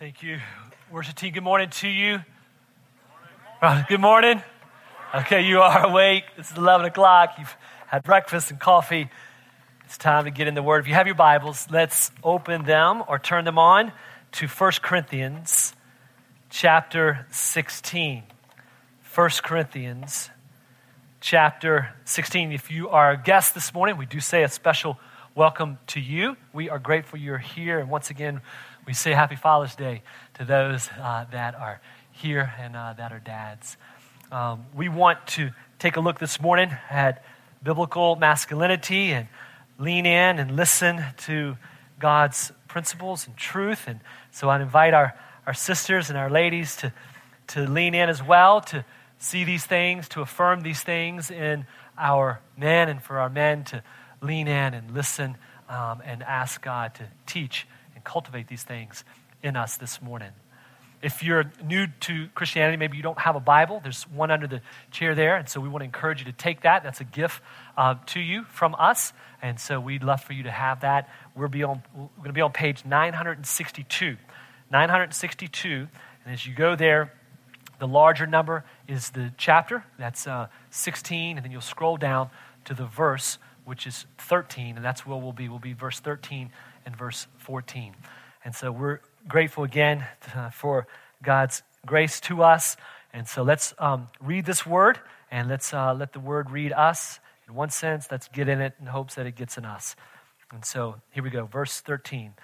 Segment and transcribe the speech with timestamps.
[0.00, 0.40] Thank you.
[0.90, 2.20] Worship team, good morning to you.
[3.60, 4.42] Uh, good morning.
[5.14, 6.24] Okay, you are awake.
[6.38, 7.34] It's 11 o'clock.
[7.38, 7.54] You've
[7.86, 9.10] had breakfast and coffee.
[9.84, 10.80] It's time to get in the Word.
[10.84, 13.92] If you have your Bibles, let's open them or turn them on
[14.32, 15.74] to 1 Corinthians
[16.48, 18.22] chapter 16.
[19.14, 20.30] 1 Corinthians
[21.20, 22.52] chapter 16.
[22.52, 24.98] If you are a guest this morning, we do say a special
[25.34, 26.38] welcome to you.
[26.54, 27.78] We are grateful you're here.
[27.78, 28.40] And once again,
[28.86, 30.02] we say Happy Father's Day
[30.34, 31.80] to those uh, that are
[32.12, 33.76] here and uh, that are dads.
[34.32, 37.24] Um, we want to take a look this morning at
[37.62, 39.28] biblical masculinity and
[39.78, 41.56] lean in and listen to
[41.98, 43.86] God's principles and truth.
[43.86, 45.14] And so I invite our,
[45.46, 46.92] our sisters and our ladies to,
[47.48, 48.84] to lean in as well, to
[49.18, 51.66] see these things, to affirm these things in
[51.98, 53.82] our men, and for our men to
[54.22, 55.36] lean in and listen
[55.68, 57.66] um, and ask God to teach
[58.00, 59.04] and cultivate these things
[59.42, 60.30] in us this morning.
[61.02, 64.62] If you're new to Christianity, maybe you don't have a Bible, there's one under the
[64.90, 65.36] chair there.
[65.36, 66.82] And so we want to encourage you to take that.
[66.82, 67.42] That's a gift
[67.76, 69.12] uh, to you from us.
[69.42, 71.08] And so we'd love for you to have that.
[71.34, 74.16] We're, be on, we're going to be on page 962.
[74.70, 75.88] 962.
[76.24, 77.12] And as you go there,
[77.78, 79.84] the larger number is the chapter.
[79.98, 81.36] That's uh, 16.
[81.36, 82.30] And then you'll scroll down
[82.66, 84.76] to the verse, which is 13.
[84.76, 85.48] And that's where we'll be.
[85.48, 86.50] We'll be verse 13
[86.90, 87.94] and verse 14.
[88.44, 90.88] And so we're grateful again uh, for
[91.22, 92.76] God's grace to us.
[93.12, 94.98] And so let's um, read this word
[95.30, 97.20] and let's uh, let the word read us.
[97.46, 99.94] In one sense, let's get in it in hopes that it gets in us.
[100.52, 102.34] And so here we go, verse 13.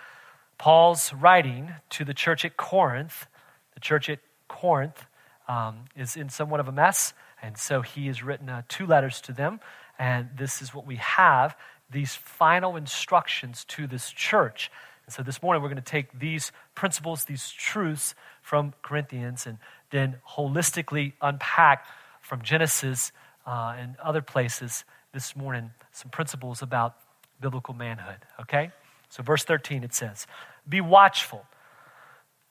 [0.58, 3.26] Paul's writing to the church at Corinth.
[3.74, 5.06] The church at Corinth
[5.48, 7.14] um, is in somewhat of a mess.
[7.42, 9.58] And so he has written uh, two letters to them.
[9.98, 11.56] And this is what we have
[11.90, 14.70] these final instructions to this church.
[15.06, 19.58] And so this morning we're going to take these principles, these truths from Corinthians, and
[19.90, 21.86] then holistically unpack
[22.20, 23.12] from Genesis
[23.46, 26.96] uh, and other places this morning some principles about
[27.40, 28.18] biblical manhood.
[28.40, 28.70] Okay?
[29.08, 30.26] So, verse 13 it says,
[30.68, 31.46] Be watchful,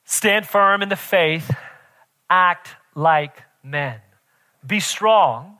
[0.06, 1.52] stand firm in the faith,
[2.30, 4.00] act like men,
[4.66, 5.58] be strong,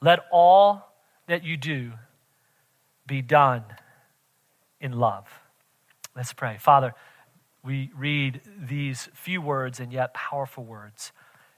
[0.00, 0.92] let all
[1.26, 1.92] that you do
[3.08, 3.64] be done
[4.80, 5.26] in love.
[6.14, 6.58] Let's pray.
[6.58, 6.94] Father,
[7.64, 11.12] we read these few words and yet powerful words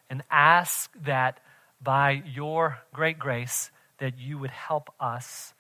[0.09, 1.41] and ask that
[1.83, 5.53] by your great grace that you would help us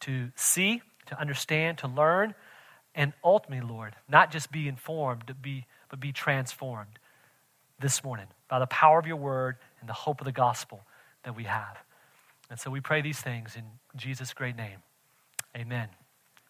[0.00, 2.34] to see, to understand, to learn,
[2.94, 6.98] and ultimately, Lord, not just be informed, be, but be transformed
[7.78, 10.80] this morning by the power of your word and the hope of the gospel
[11.24, 11.78] that we have.
[12.48, 13.64] And so we pray these things in
[13.96, 14.78] Jesus' great name.
[15.56, 15.88] Amen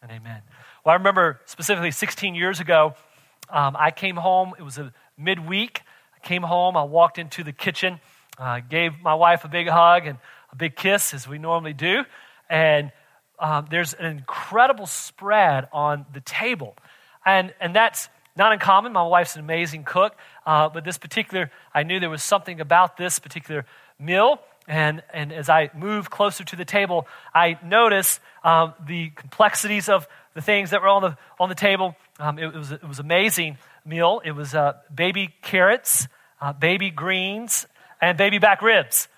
[0.02, 0.42] and amen.
[0.84, 2.94] Well, I remember specifically 16 years ago,
[3.48, 4.54] um, I came home.
[4.58, 5.82] It was a midweek.
[6.16, 6.76] I came home.
[6.76, 8.00] I walked into the kitchen,
[8.36, 10.18] uh, gave my wife a big hug and
[10.50, 12.02] a big kiss, as we normally do.
[12.50, 12.90] And
[13.38, 16.76] um, there's an incredible spread on the table.
[17.24, 18.92] And, and that's not uncommon.
[18.92, 20.16] My wife's an amazing cook.
[20.44, 23.66] Uh, but this particular, I knew there was something about this particular
[24.00, 29.88] meal and, and as I move closer to the table, I notice um, the complexities
[29.88, 31.94] of the things that were on the, on the table.
[32.18, 34.20] Um, it, it, was, it was amazing meal.
[34.24, 36.08] It was uh, baby carrots,
[36.40, 37.66] uh, baby greens,
[38.00, 39.08] and baby back ribs.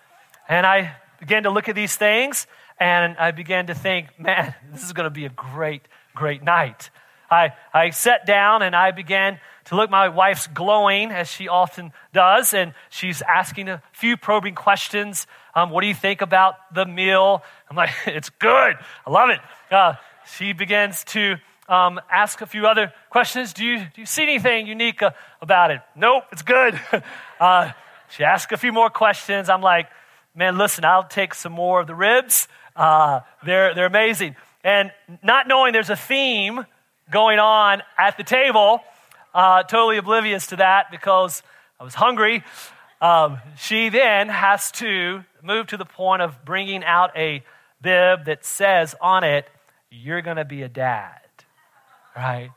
[0.48, 2.46] And I began to look at these things,
[2.78, 5.82] and I began to think, man, this is going to be a great,
[6.14, 6.90] great night.
[7.30, 9.38] I, I sat down and I began
[9.68, 9.90] to look.
[9.90, 15.26] My wife's glowing, as she often does, and she's asking a few probing questions.
[15.54, 17.42] Um, what do you think about the meal?
[17.70, 18.76] I'm like, it's good.
[19.06, 19.40] I love it.
[19.70, 19.94] Uh,
[20.36, 21.36] she begins to
[21.68, 23.52] um, ask a few other questions.
[23.52, 25.10] Do you, do you see anything unique uh,
[25.42, 25.80] about it?
[25.94, 26.80] Nope, it's good.
[27.40, 27.72] uh,
[28.08, 29.50] she asks a few more questions.
[29.50, 29.88] I'm like,
[30.34, 32.48] man, listen, I'll take some more of the ribs.
[32.74, 34.34] Uh, they're, they're amazing.
[34.64, 34.92] And
[35.22, 36.64] not knowing there's a theme
[37.10, 38.82] going on at the table,
[39.34, 41.42] uh, totally oblivious to that because
[41.78, 42.42] I was hungry.
[43.00, 47.44] Um, she then has to move to the point of bringing out a
[47.80, 49.48] bib that says on it,
[49.90, 51.20] You're going to be a dad.
[52.16, 52.50] Right?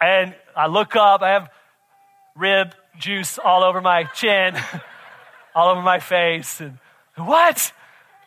[0.00, 1.50] And I look up, I have
[2.36, 4.56] rib juice all over my chin,
[5.54, 6.60] all over my face.
[6.60, 6.78] And
[7.16, 7.72] what?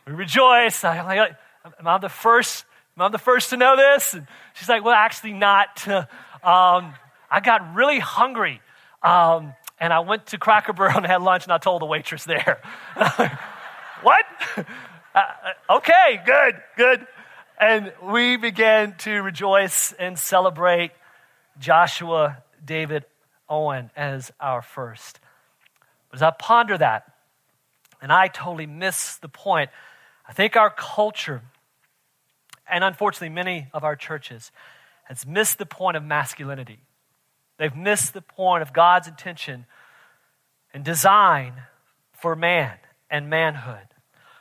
[0.06, 0.84] We rejoice.
[0.84, 1.36] I'm like,
[1.80, 2.66] Am I the first?
[2.96, 4.14] Am I the first to know this?
[4.14, 5.88] And she's like, Well, actually, not.
[6.44, 6.94] Um,
[7.30, 8.62] I got really hungry.
[9.04, 12.24] Um, and I went to Cracker Barrel and had lunch, and I told the waitress
[12.24, 12.62] there.
[14.02, 14.26] what?
[14.58, 14.64] Uh,
[15.16, 17.08] uh, okay, good, good.
[17.60, 20.92] And we began to rejoice and celebrate
[21.60, 23.06] Joshua David
[23.50, 25.20] Owen as our first.
[26.10, 27.12] But as I ponder that,
[28.02, 29.70] and I totally miss the point,
[30.28, 31.42] I think our culture,
[32.70, 34.52] and unfortunately many of our churches,
[35.06, 36.80] has missed the point of masculinity.
[37.58, 39.66] They've missed the point of God's intention
[40.74, 41.54] and design
[42.14, 42.78] for man
[43.10, 43.88] and manhood.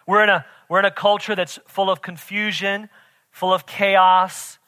[0.07, 2.89] We're in a, we're in a culture that's full of confusion,
[3.31, 4.59] full of chaos.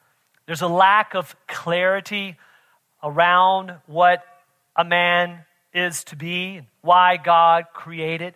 [0.47, 2.37] There's a lack of clarity
[3.03, 4.25] around what
[4.77, 5.45] a man
[5.75, 8.35] is to be, and why God created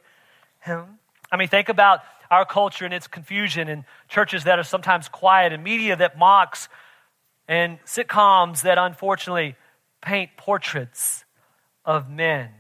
[0.60, 0.98] him.
[1.30, 2.00] I mean, think about
[2.30, 6.68] our culture and its confusion, and churches that are sometimes quiet, and media that mocks,
[7.48, 9.56] and sitcoms that unfortunately
[10.02, 11.24] paint portraits
[11.84, 12.50] of men.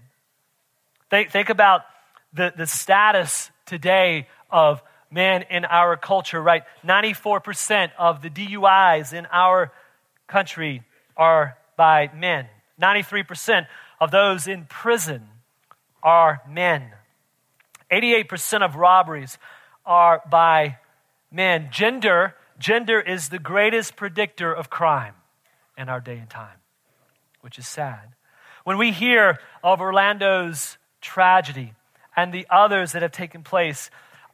[1.10, 1.82] Think, think about
[2.32, 6.62] the, the status today of men in our culture, right?
[6.84, 9.72] 94% of the DUIs in our
[10.26, 10.82] country
[11.16, 12.46] are by men.
[12.80, 13.66] 93%
[14.00, 15.28] of those in prison
[16.02, 16.90] are men.
[17.90, 19.38] 88% of robberies
[19.84, 20.78] are by
[21.30, 21.68] men.
[21.70, 25.14] Gender, gender is the greatest predictor of crime
[25.76, 26.58] in our day and time,
[27.42, 28.14] which is sad.
[28.64, 31.74] When we hear of Orlando's tragedy
[32.16, 33.90] and the others that have taken place,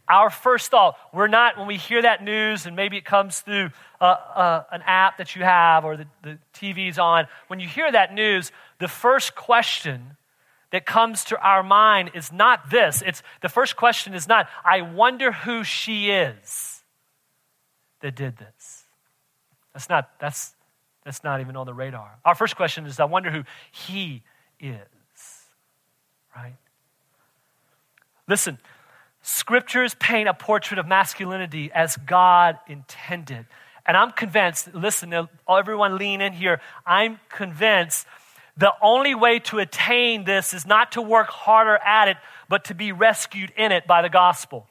[0.08, 3.70] our first thought, we're not, when we hear that news, and maybe it comes through
[4.00, 7.90] uh, uh, an app that you have or the, the TV's on, when you hear
[7.90, 10.16] that news, the first question
[10.70, 13.02] that comes to our mind is not this.
[13.04, 16.82] It's the first question is not, I wonder who she is
[18.00, 18.84] that did this.
[19.72, 20.54] That's not, that's,
[21.08, 22.18] that's not even on the radar.
[22.22, 24.22] Our first question is, I wonder who he
[24.60, 24.76] is.
[26.36, 26.56] Right?
[28.28, 28.58] Listen,
[29.22, 33.46] scriptures paint a portrait of masculinity as God intended.
[33.86, 35.14] And I'm convinced, listen,
[35.48, 36.60] everyone lean in here.
[36.84, 38.06] I'm convinced
[38.58, 42.18] the only way to attain this is not to work harder at it,
[42.50, 44.66] but to be rescued in it by the gospel.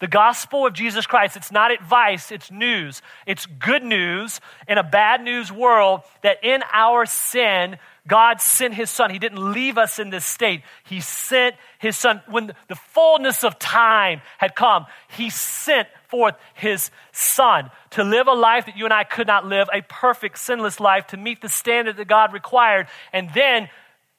[0.00, 3.02] The gospel of Jesus Christ, it's not advice, it's news.
[3.26, 8.90] It's good news in a bad news world that in our sin, God sent his
[8.90, 9.10] son.
[9.10, 10.62] He didn't leave us in this state.
[10.84, 12.22] He sent his son.
[12.28, 14.86] When the fullness of time had come,
[15.16, 19.46] he sent forth his son to live a life that you and I could not
[19.46, 22.86] live, a perfect, sinless life, to meet the standard that God required.
[23.12, 23.68] And then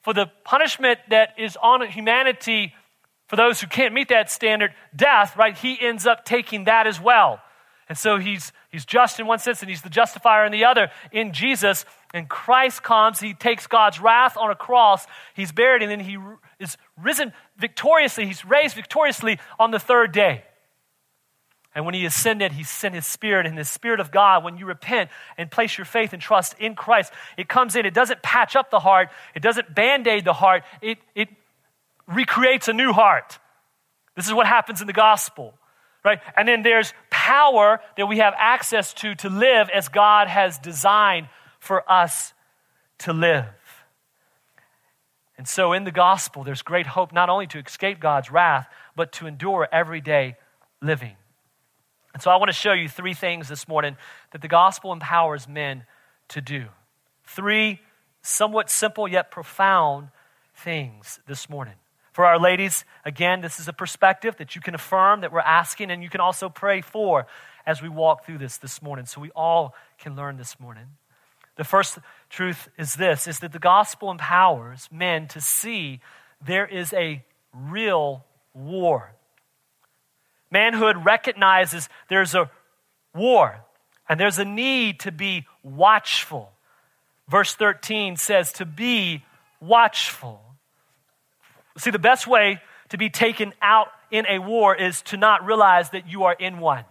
[0.03, 2.73] for the punishment that is on humanity
[3.29, 5.55] for those who can't meet that standard, death, right?
[5.55, 7.39] He ends up taking that as well.
[7.87, 10.89] And so he's, he's just in one sense and he's the justifier in the other
[11.11, 11.85] in Jesus.
[12.11, 15.05] And Christ comes, he takes God's wrath on a cross,
[15.35, 16.17] he's buried, and then he
[16.59, 20.43] is risen victoriously, he's raised victoriously on the third day.
[21.75, 24.65] And when he ascended, he sent his spirit, and the spirit of God, when you
[24.65, 27.85] repent and place your faith and trust in Christ, it comes in.
[27.85, 31.29] It doesn't patch up the heart, it doesn't band aid the heart, it, it
[32.09, 33.39] recreates a new heart.
[34.15, 35.53] This is what happens in the gospel,
[36.03, 36.19] right?
[36.35, 41.29] And then there's power that we have access to to live as God has designed
[41.59, 42.33] for us
[42.99, 43.45] to live.
[45.37, 49.13] And so in the gospel, there's great hope not only to escape God's wrath, but
[49.13, 50.35] to endure everyday
[50.81, 51.15] living.
[52.13, 53.95] And so I want to show you three things this morning
[54.31, 55.85] that the gospel empowers men
[56.29, 56.65] to do.
[57.23, 57.79] Three
[58.21, 60.09] somewhat simple yet profound
[60.55, 61.75] things this morning.
[62.11, 65.91] For our ladies, again, this is a perspective that you can affirm that we're asking
[65.91, 67.27] and you can also pray for
[67.65, 70.85] as we walk through this this morning so we all can learn this morning.
[71.55, 71.99] The first
[72.29, 75.99] truth is this is that the gospel empowers men to see
[76.43, 77.23] there is a
[77.53, 78.23] real
[78.53, 79.13] war
[80.51, 82.49] Manhood recognizes there's a
[83.13, 83.63] war
[84.07, 86.51] and there's a need to be watchful.
[87.27, 89.23] Verse 13 says to be
[89.61, 90.41] watchful.
[91.79, 95.91] See, the best way to be taken out in a war is to not realize
[95.91, 96.83] that you are in one.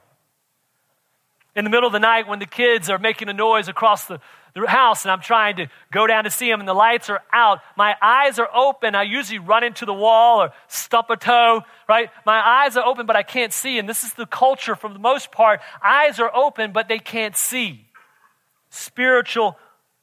[1.55, 4.21] In the middle of the night, when the kids are making a noise across the,
[4.55, 7.21] the house and I'm trying to go down to see them and the lights are
[7.33, 8.95] out, my eyes are open.
[8.95, 12.11] I usually run into the wall or stump a toe, right?
[12.25, 13.79] My eyes are open, but I can't see.
[13.79, 15.61] And this is the culture for the most part.
[15.83, 17.87] Eyes are open, but they can't see.
[18.71, 19.59] Spiritual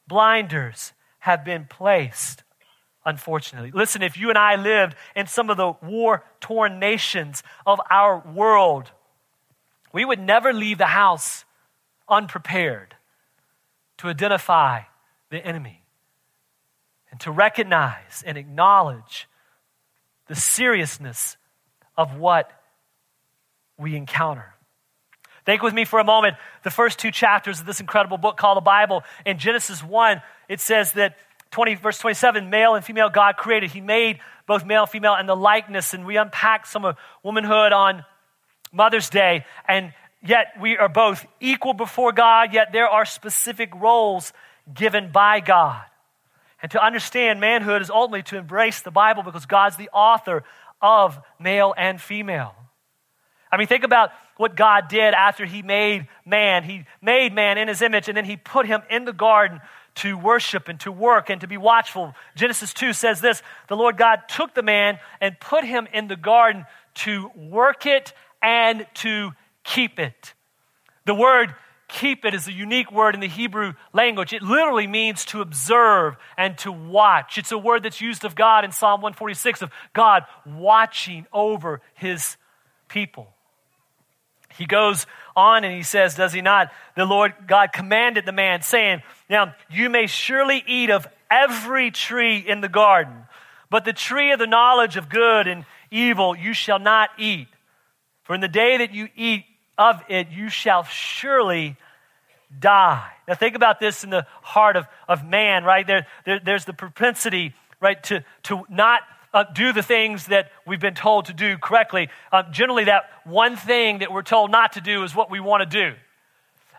[0.08, 2.44] blinders have been placed,
[3.06, 3.72] unfortunately.
[3.72, 8.20] Listen, if you and I lived in some of the war torn nations of our
[8.20, 8.92] world,
[9.94, 11.46] we would never leave the house
[12.10, 12.96] unprepared
[13.98, 14.82] to identify
[15.30, 15.84] the enemy
[17.12, 19.28] and to recognize and acknowledge
[20.28, 21.38] the seriousness
[21.98, 22.52] of what
[23.78, 24.54] we encounter.
[25.46, 26.38] Think with me for a moment.
[26.64, 29.04] The first two chapters of this incredible book called the Bible.
[29.26, 31.18] In Genesis 1, it says that
[31.52, 33.72] 20, verse 27, male and female God created.
[33.72, 35.94] He made both male and female and the likeness.
[35.94, 38.04] And we unpack some of womanhood on
[38.72, 39.46] Mother's Day.
[39.68, 44.34] And yet we are both equal before God, yet there are specific roles
[44.74, 45.82] given by God.
[46.62, 50.44] And to understand manhood is ultimately to embrace the Bible because God's the author
[50.82, 52.56] of male and female.
[53.52, 56.64] I mean, think about what God did after He made man.
[56.64, 59.62] He made man in His image, and then He put him in the garden
[59.96, 62.14] to worship and to work and to be watchful.
[62.36, 66.16] Genesis 2 says this The Lord God took the man and put him in the
[66.16, 69.32] garden to work it and to
[69.64, 70.34] keep it.
[71.06, 71.56] The word
[71.88, 74.34] keep it is a unique word in the Hebrew language.
[74.34, 77.38] It literally means to observe and to watch.
[77.38, 82.38] It's a word that's used of God in Psalm 146 of God watching over his
[82.88, 83.30] people.
[84.58, 86.72] He goes on and he says, Does he not?
[86.96, 92.38] The Lord God commanded the man, saying, Now you may surely eat of every tree
[92.38, 93.14] in the garden,
[93.70, 97.48] but the tree of the knowledge of good and evil you shall not eat.
[98.24, 99.46] For in the day that you eat
[99.78, 101.76] of it, you shall surely
[102.60, 103.12] die.
[103.28, 105.86] Now, think about this in the heart of, of man, right?
[105.86, 109.02] There, there, there's the propensity, right, to, to not
[109.34, 112.10] uh, do the things that we've been told to do correctly.
[112.32, 115.70] Uh, generally, that one thing that we're told not to do is what we want
[115.70, 115.96] to do.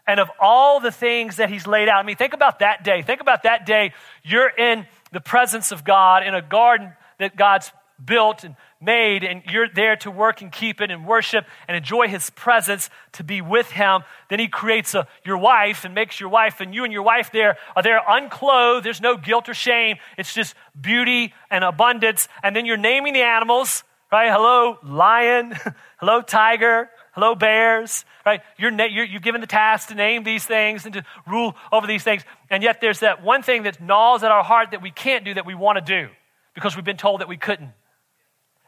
[0.06, 3.02] And of all the things that he's laid out, I mean, think about that day.
[3.02, 3.92] Think about that day.
[4.22, 7.72] You're in the presence of God in a garden that God's
[8.04, 12.08] built and made, and you're there to work and keep it and worship and enjoy
[12.08, 14.02] his presence to be with him.
[14.28, 17.30] Then he creates a, your wife and makes your wife, and you and your wife
[17.32, 18.84] there are there unclothed.
[18.84, 19.96] There's no guilt or shame.
[20.18, 22.28] It's just beauty and abundance.
[22.42, 23.82] And then you're naming the animals,
[24.12, 24.30] right?
[24.30, 25.54] Hello, lion.
[25.98, 26.90] Hello, tiger.
[27.16, 28.42] Hello, bears, right?
[28.58, 32.02] You're, you're, you've given the task to name these things and to rule over these
[32.02, 32.22] things.
[32.50, 35.32] And yet there's that one thing that gnaws at our heart that we can't do
[35.32, 36.10] that we want to do
[36.54, 37.72] because we've been told that we couldn't.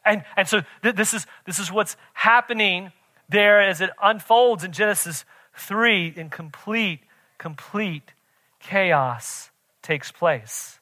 [0.02, 2.90] And, and so th- this, is, this is what's happening
[3.28, 5.26] there as it unfolds in Genesis
[5.59, 7.00] 3 in complete,
[7.37, 8.14] complete
[8.61, 9.50] chaos
[9.83, 10.78] takes place.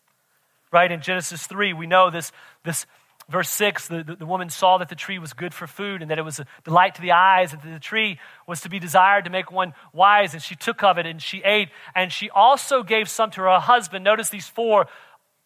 [0.71, 0.93] Right?
[0.93, 2.31] In Genesis 3, we know this,
[2.63, 2.87] this
[3.29, 6.11] verse 6 the, the, the, woman saw that the tree was good for food and
[6.11, 8.79] that it was a delight to the eyes, and that the tree was to be
[8.79, 11.69] desired to make one wise, and she took of it and she ate.
[11.95, 14.05] And she also gave some to her husband.
[14.05, 14.87] Notice these four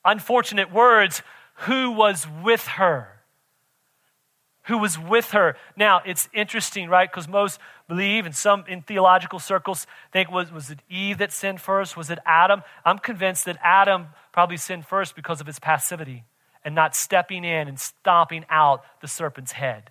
[0.05, 1.23] unfortunate words
[1.55, 3.21] who was with her
[4.65, 5.57] who was with her.
[5.77, 7.11] Now, it's interesting, right?
[7.11, 7.59] Because most
[7.89, 11.97] believe, and some in theological circles think, was, was it Eve that sinned first?
[11.97, 12.63] Was it Adam?
[12.85, 16.25] I'm convinced that Adam probably sinned first because of his passivity
[16.65, 19.91] and not stepping in and stomping out the serpent's head.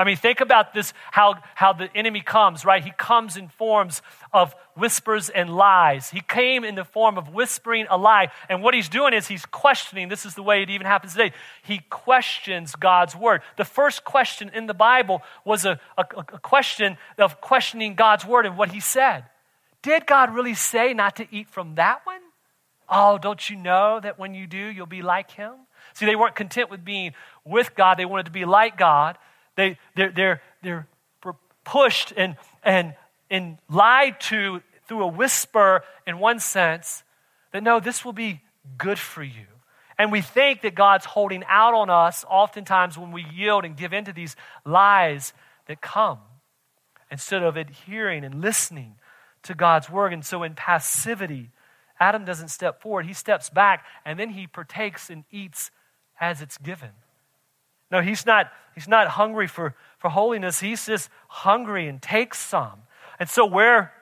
[0.00, 2.82] I mean, think about this how, how the enemy comes, right?
[2.82, 4.00] He comes in forms
[4.32, 6.08] of whispers and lies.
[6.08, 8.28] He came in the form of whispering a lie.
[8.48, 10.08] And what he's doing is he's questioning.
[10.08, 11.34] This is the way it even happens today.
[11.62, 13.42] He questions God's word.
[13.58, 18.46] The first question in the Bible was a, a, a question of questioning God's word
[18.46, 19.24] and what he said.
[19.82, 22.22] Did God really say not to eat from that one?
[22.90, 25.52] Oh, don't you know that when you do, you'll be like him?
[25.94, 29.16] See, they weren't content with being with God, they wanted to be like God.
[29.56, 30.86] They, they're, they're, they're
[31.64, 32.94] pushed and, and,
[33.30, 37.04] and lied to through a whisper, in one sense,
[37.52, 38.40] that no, this will be
[38.76, 39.46] good for you.
[39.96, 43.92] And we think that God's holding out on us oftentimes when we yield and give
[43.92, 45.32] in to these lies
[45.66, 46.18] that come
[47.10, 48.96] instead of adhering and listening
[49.44, 50.12] to God's word.
[50.12, 51.50] And so in passivity,
[52.00, 55.70] Adam doesn't step forward, he steps back and then he partakes and eats
[56.18, 56.90] as it's given.
[57.90, 60.60] No, he's not, he's not hungry for, for holiness.
[60.60, 62.82] He's just hungry and takes some.
[63.18, 63.92] And so, where,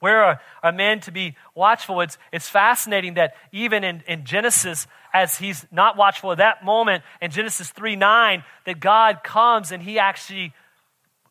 [0.00, 2.00] where are, are men to be watchful?
[2.00, 7.04] It's, it's fascinating that even in, in Genesis, as he's not watchful at that moment,
[7.20, 10.52] in Genesis 3 9, that God comes and he actually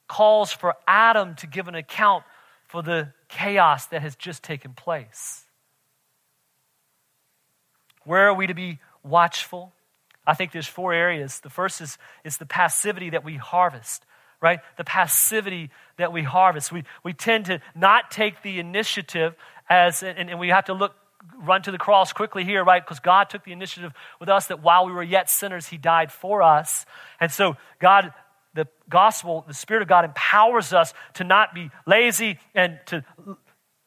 [0.07, 2.23] calls for Adam to give an account
[2.67, 5.46] for the chaos that has just taken place.
[8.07, 9.73] Where are we to be watchful?
[10.25, 11.41] I think there's four areas.
[11.41, 14.05] The first is, is the passivity that we harvest,
[14.41, 14.61] right?
[14.77, 16.71] The passivity that we harvest.
[16.71, 19.35] We, we tend to not take the initiative
[19.69, 20.95] as, and, and we have to look,
[21.37, 22.81] run to the cross quickly here, right?
[22.81, 26.09] Because God took the initiative with us that while we were yet sinners, He died
[26.09, 26.85] for us.
[27.19, 28.13] And so God
[28.53, 33.03] the gospel, the Spirit of God empowers us to not be lazy and to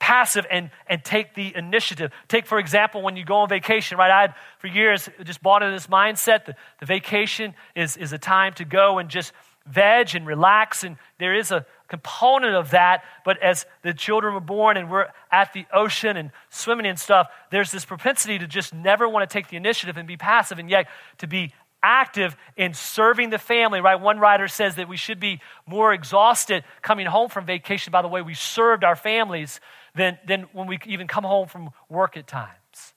[0.00, 2.10] passive and, and take the initiative.
[2.26, 4.10] Take, for example, when you go on vacation, right?
[4.10, 8.18] I had for years just bought into this mindset that the vacation is, is a
[8.18, 9.32] time to go and just
[9.66, 13.04] veg and relax, and there is a component of that.
[13.24, 17.28] But as the children were born and we're at the ocean and swimming and stuff,
[17.50, 20.70] there's this propensity to just never want to take the initiative and be passive, and
[20.70, 20.88] yet
[21.18, 21.52] to be
[21.82, 24.00] active in serving the family, right?
[24.00, 28.08] One writer says that we should be more exhausted coming home from vacation by the
[28.08, 29.60] way we served our families
[29.94, 32.94] than, than when we even come home from work at times.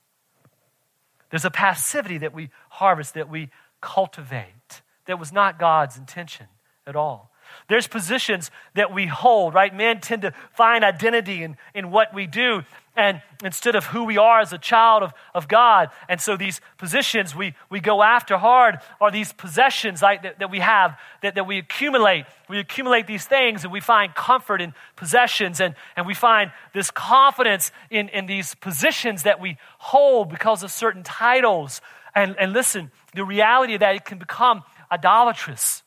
[1.30, 3.50] There's a passivity that we harvest, that we
[3.82, 6.48] cultivate, that was not God's intention
[6.86, 7.33] at all.
[7.68, 9.74] There's positions that we hold, right?
[9.74, 12.64] Men tend to find identity in, in what we do
[12.96, 15.90] and instead of who we are as a child of, of God.
[16.08, 20.52] And so these positions we, we go after hard are these possessions like, that, that
[20.52, 22.26] we have, that, that we accumulate.
[22.48, 26.92] We accumulate these things and we find comfort in possessions and, and we find this
[26.92, 31.82] confidence in, in these positions that we hold because of certain titles.
[32.14, 35.82] And, and listen, the reality of that, it can become idolatrous.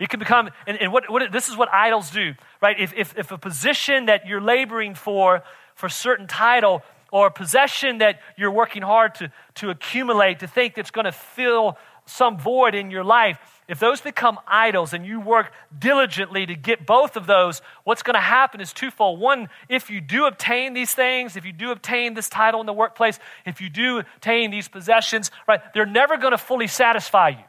[0.00, 2.78] It can become, and, and what, what, this is what idols do, right?
[2.78, 5.42] If, if, if a position that you're laboring for,
[5.74, 10.74] for certain title, or a possession that you're working hard to, to accumulate, to think
[10.74, 15.20] that's going to fill some void in your life, if those become idols and you
[15.20, 19.18] work diligently to get both of those, what's going to happen is twofold.
[19.18, 22.72] One, if you do obtain these things, if you do obtain this title in the
[22.72, 27.44] workplace, if you do obtain these possessions, right, they're never going to fully satisfy you.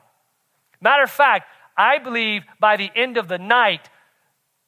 [0.82, 3.90] Matter of fact, I believe by the end of the night,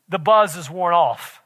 [0.08, 1.42] the buzz is worn off.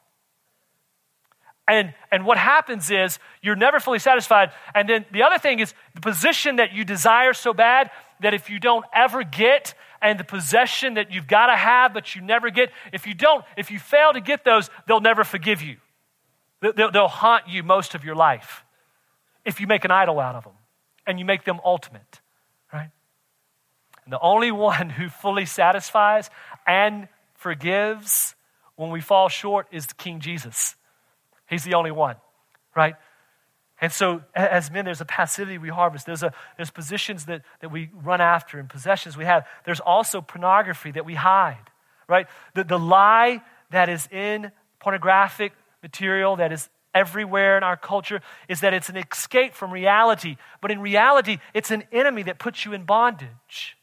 [1.67, 4.51] And, and what happens is you're never fully satisfied.
[4.75, 7.89] And then the other thing is the position that you desire so bad
[8.19, 12.13] that if you don't ever get, and the possession that you've got to have but
[12.13, 15.61] you never get, if you don't, if you fail to get those, they'll never forgive
[15.61, 15.77] you.
[16.59, 18.65] They'll, they'll haunt you most of your life
[19.45, 20.53] if you make an idol out of them
[21.07, 22.19] and you make them ultimate.
[24.05, 26.29] And the only one who fully satisfies
[26.67, 28.35] and forgives
[28.75, 30.75] when we fall short is King Jesus.
[31.49, 32.15] He's the only one,
[32.75, 32.95] right?
[33.81, 36.05] And so, as men, there's a passivity we harvest.
[36.05, 39.45] There's, a, there's positions that, that we run after and possessions we have.
[39.65, 41.69] There's also pornography that we hide,
[42.07, 42.27] right?
[42.53, 45.51] The, the lie that is in pornographic
[45.81, 50.37] material, that is everywhere in our culture, is that it's an escape from reality.
[50.61, 53.75] But in reality, it's an enemy that puts you in bondage.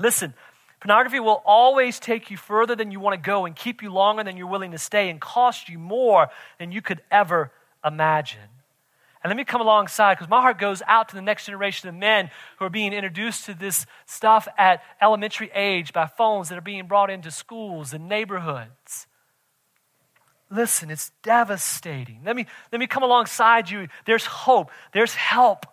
[0.00, 0.34] Listen,
[0.80, 4.24] pornography will always take you further than you want to go and keep you longer
[4.24, 7.52] than you're willing to stay and cost you more than you could ever
[7.84, 8.40] imagine.
[9.22, 11.94] And let me come alongside because my heart goes out to the next generation of
[11.94, 16.62] men who are being introduced to this stuff at elementary age by phones that are
[16.62, 19.06] being brought into schools and neighborhoods.
[20.50, 22.22] Listen, it's devastating.
[22.24, 23.88] Let me, let me come alongside you.
[24.06, 25.66] There's hope, there's help.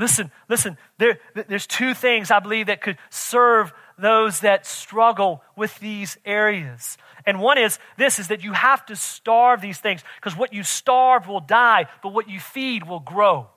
[0.00, 5.78] Listen, listen, there, there's two things I believe that could serve those that struggle with
[5.78, 6.96] these areas.
[7.26, 10.62] And one is this is that you have to starve these things because what you
[10.62, 13.48] starve will die, but what you feed will grow.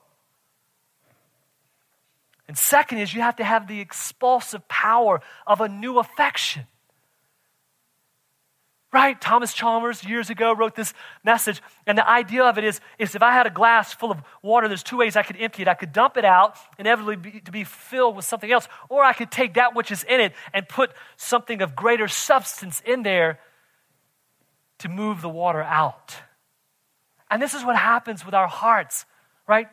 [2.46, 6.66] And second is you have to have the expulsive power of a new affection
[8.94, 9.20] right?
[9.20, 13.22] Thomas Chalmers years ago wrote this message, and the idea of it is, is if
[13.22, 15.68] I had a glass full of water, there's two ways I could empty it.
[15.68, 19.12] I could dump it out, inevitably be, to be filled with something else, or I
[19.12, 23.40] could take that which is in it and put something of greater substance in there
[24.78, 26.14] to move the water out.
[27.28, 29.06] And this is what happens with our hearts,
[29.48, 29.66] right?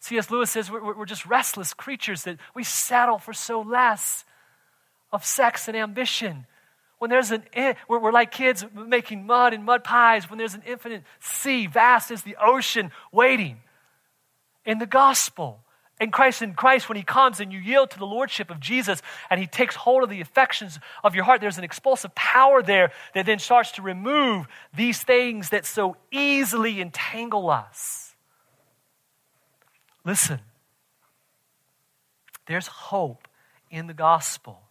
[0.00, 0.32] C.S.
[0.32, 4.24] Lewis says we're, we're just restless creatures that we settle for so less
[5.12, 6.46] of sex and ambition
[6.98, 7.44] when there's an,
[7.88, 12.10] we're, we're like kids making mud and mud pies, when there's an infinite sea, vast
[12.10, 13.58] as the ocean, waiting.
[14.64, 15.60] In the gospel,
[16.00, 19.00] in Christ, in Christ, when He comes and you yield to the Lordship of Jesus
[19.30, 22.92] and He takes hold of the affections of your heart, there's an expulsive power there
[23.14, 28.14] that then starts to remove these things that so easily entangle us.
[30.04, 30.40] Listen,
[32.46, 33.28] there's hope
[33.70, 34.67] in the gospel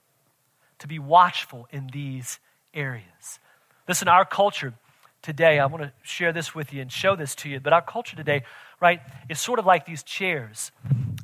[0.79, 2.39] to be watchful in these
[2.73, 3.39] areas.
[3.87, 4.73] Listen, our culture
[5.21, 7.81] today, I want to share this with you and show this to you, but our
[7.81, 8.43] culture today,
[8.79, 10.71] right, is sort of like these chairs.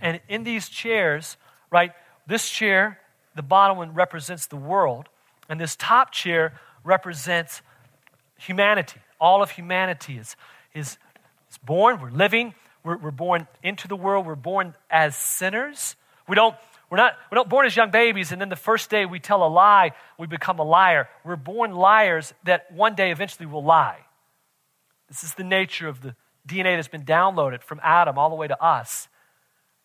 [0.01, 1.37] And in these chairs,
[1.71, 1.91] right,
[2.27, 2.99] this chair,
[3.35, 5.09] the bottom one represents the world,
[5.49, 7.61] and this top chair represents
[8.37, 8.99] humanity.
[9.19, 10.35] All of humanity is,
[10.73, 10.97] is,
[11.49, 15.95] is born, we're living, we're, we're born into the world, we're born as sinners.
[16.27, 16.55] We don't
[16.93, 19.43] we're not, we're not born as young babies, and then the first day we tell
[19.43, 21.09] a lie, we become a liar.
[21.25, 23.97] We're born liars that one day eventually will lie.
[25.07, 26.15] This is the nature of the
[26.47, 29.07] DNA that's been downloaded from Adam all the way to us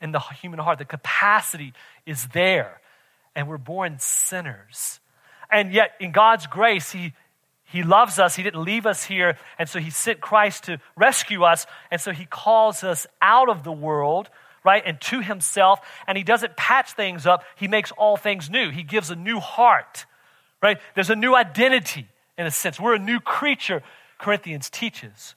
[0.03, 0.77] in the human heart.
[0.81, 1.73] The capacity
[2.05, 2.83] is there.
[3.35, 5.01] and we're born sinners.
[5.51, 7.15] And yet, in God's grace, He,
[7.65, 8.37] he loves us.
[8.37, 9.39] He didn't leave us here.
[9.59, 11.65] And so He sent Christ to rescue us.
[11.91, 14.29] And so He calls us out of the world,
[14.69, 15.81] right, and to Himself.
[16.07, 18.71] And He doesn't patch things up, He makes all things new.
[18.71, 20.07] He gives a new heart,
[20.63, 20.79] right?
[20.95, 22.79] There's a new identity, in a sense.
[22.79, 23.83] We're a new creature,
[24.19, 25.35] Corinthians teaches.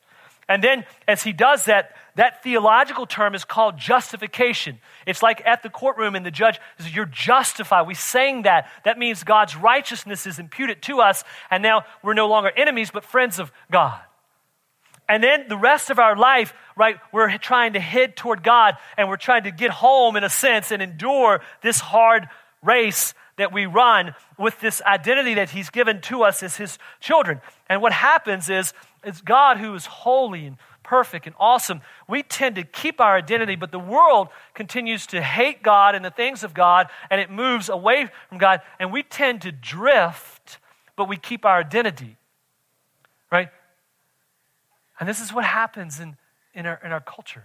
[0.49, 4.79] And then as he does that, that theological term is called justification.
[5.07, 7.87] It's like at the courtroom and the judge says, You're justified.
[7.87, 8.69] We sang that.
[8.83, 13.05] That means God's righteousness is imputed to us, and now we're no longer enemies, but
[13.05, 13.99] friends of God.
[15.09, 19.09] And then the rest of our life, right, we're trying to head toward God and
[19.09, 22.27] we're trying to get home in a sense and endure this hard
[22.63, 27.41] race that we run with this identity that He's given to us as His children.
[27.67, 31.81] And what happens is, it's God who is holy and perfect and awesome.
[32.07, 36.11] We tend to keep our identity, but the world continues to hate God and the
[36.11, 40.59] things of God, and it moves away from God, and we tend to drift,
[40.95, 42.17] but we keep our identity.
[45.01, 46.15] And this is what happens in,
[46.53, 47.43] in, our, in our culture.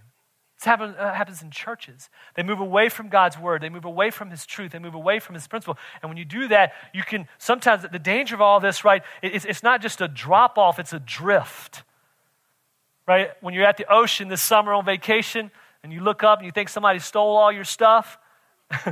[0.59, 2.11] This happen, uh, happens in churches.
[2.35, 3.63] They move away from God's word.
[3.63, 4.73] They move away from His truth.
[4.73, 5.79] They move away from His principle.
[6.03, 9.47] And when you do that, you can sometimes, the danger of all this, right, it's,
[9.47, 11.83] it's not just a drop off, it's a drift.
[13.09, 13.31] Right?
[13.41, 15.51] When you're at the ocean this summer on vacation
[15.83, 18.19] and you look up and you think somebody stole all your stuff,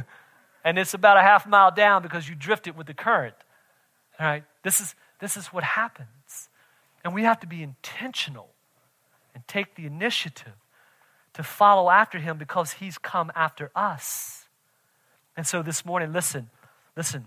[0.64, 3.35] and it's about a half mile down because you drifted with the current.
[4.18, 4.44] All right?
[4.62, 6.48] This is, this is what happens.
[7.05, 8.54] And we have to be intentional
[9.35, 10.55] and take the initiative
[11.35, 14.47] to follow after him because he's come after us.
[15.37, 16.51] And so this morning, listen,
[16.97, 17.27] listen.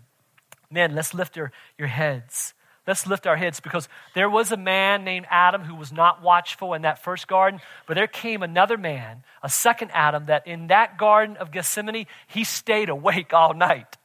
[0.69, 2.53] Men, let's lift your, your heads.
[2.85, 6.73] Let's lift our heads because there was a man named Adam who was not watchful
[6.73, 10.97] in that first garden, but there came another man, a second Adam, that in that
[10.97, 13.97] garden of Gethsemane, he stayed awake all night.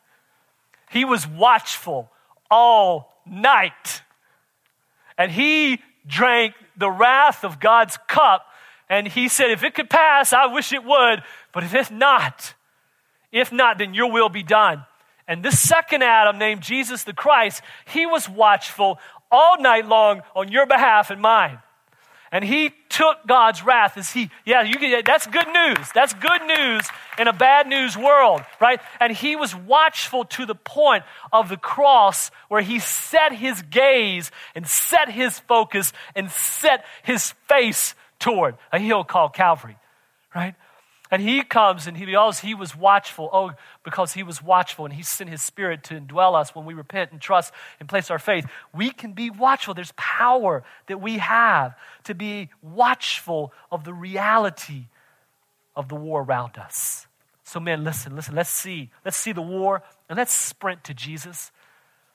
[0.90, 2.10] He was watchful
[2.50, 4.02] all night.
[5.16, 8.46] And he drank the wrath of God's cup
[8.88, 11.22] and he said, If it could pass, I wish it would.
[11.52, 12.54] But if not,
[13.32, 14.84] if not, then your will be done.
[15.26, 18.98] And this second Adam, named Jesus the Christ, he was watchful
[19.30, 21.58] all night long on your behalf and mine.
[22.32, 25.90] And he took God's wrath as he, yeah, you can, that's good news.
[25.94, 28.80] That's good news in a bad news world, right?
[28.98, 34.30] And he was watchful to the point of the cross where he set his gaze
[34.54, 39.76] and set his focus and set his face toward a hill called Calvary,
[40.34, 40.54] right?
[41.12, 42.06] And he comes and he
[42.40, 43.28] he was watchful.
[43.34, 43.52] Oh,
[43.84, 47.12] because he was watchful and he sent his spirit to indwell us when we repent
[47.12, 48.46] and trust and place our faith.
[48.74, 49.74] We can be watchful.
[49.74, 54.86] There's power that we have to be watchful of the reality
[55.76, 57.06] of the war around us.
[57.44, 58.34] So, men, listen, listen.
[58.34, 58.90] Let's see.
[59.04, 61.52] Let's see the war and let's sprint to Jesus.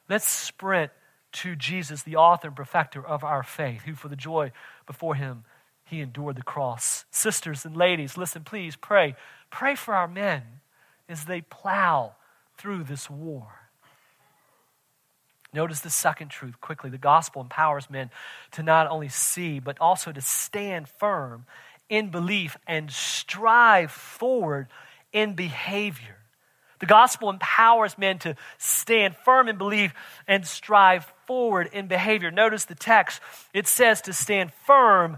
[0.10, 0.92] Let's sprint
[1.34, 4.52] to Jesus, the author and perfecter of our faith, who for the joy
[4.88, 5.44] before him
[5.90, 7.06] he endured the cross.
[7.12, 9.16] Sisters and ladies, listen, please pray.
[9.50, 10.44] Pray for our men
[11.08, 12.16] as they plow
[12.58, 13.48] through this war.
[15.54, 16.90] Notice the second truth quickly.
[16.90, 18.12] The gospel empowers men
[18.52, 21.46] to not only see, but also to stand firm
[21.90, 24.68] in belief and strive forward
[25.14, 26.18] in behavior.
[26.80, 29.94] The gospel empowers men to stand firm in belief
[30.28, 32.30] and strive forward in behavior.
[32.30, 33.22] Notice the text.
[33.54, 35.18] It says to stand firm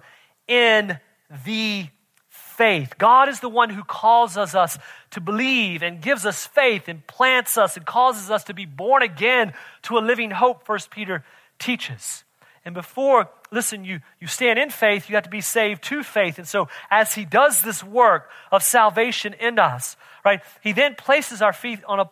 [0.49, 0.99] in
[1.45, 1.87] the
[2.27, 2.95] faith.
[2.97, 4.77] God is the one who causes us
[5.11, 9.01] to believe and gives us faith and plants us and causes us to be born
[9.01, 11.23] again to a living hope, First Peter
[11.57, 12.25] teaches.
[12.65, 16.37] And before, listen, you, you stand in faith, you have to be saved to faith.
[16.37, 21.41] And so, as He does this work of salvation in us, right, He then places
[21.41, 22.09] our feet on a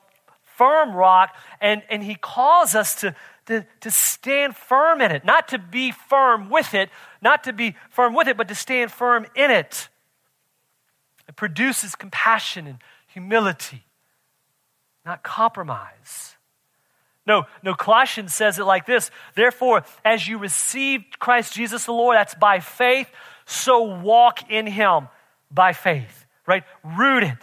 [0.55, 3.13] firm rock and, and He calls us to,
[3.47, 6.89] to, to stand firm in it, not to be firm with it,
[7.21, 9.89] not to be firm with it, but to stand firm in it.
[11.27, 13.85] It produces compassion and humility,
[15.05, 16.35] not compromise.
[17.25, 22.15] No, no, Colossians says it like this Therefore, as you received Christ Jesus the Lord,
[22.15, 23.09] that's by faith,
[23.45, 25.09] so walk in him
[25.51, 26.63] by faith, right?
[26.83, 27.37] Rooted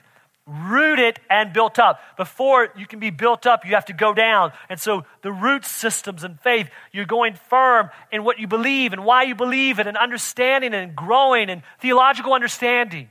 [0.47, 2.01] rooted and built up.
[2.17, 4.53] Before you can be built up, you have to go down.
[4.69, 9.05] And so the root systems and faith, you're going firm in what you believe and
[9.05, 13.09] why you believe it and understanding and growing and theological understanding.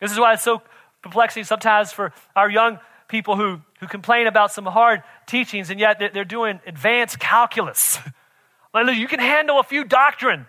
[0.00, 0.62] This is why it's so
[1.02, 5.98] perplexing sometimes for our young people who, who complain about some hard teachings and yet
[5.98, 7.98] they're, they're doing advanced calculus.
[8.74, 10.46] you can handle a few doctrine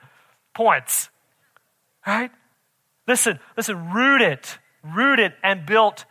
[0.53, 1.09] points,
[2.07, 2.31] right?
[3.07, 6.05] Listen, listen, root it rooted and built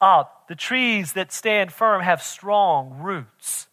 [0.00, 0.48] up.
[0.48, 3.66] the trees that stand firm have strong roots.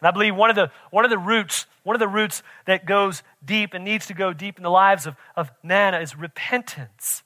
[0.00, 2.86] And I believe one of the, one of the roots, one of the roots that
[2.86, 7.22] goes deep and needs to go deep in the lives of, of Nana is repentance.